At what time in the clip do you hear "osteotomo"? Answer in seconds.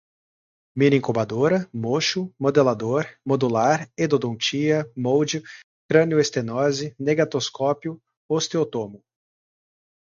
8.27-8.99